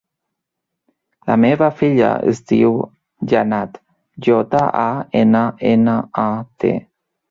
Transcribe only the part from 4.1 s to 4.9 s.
jota,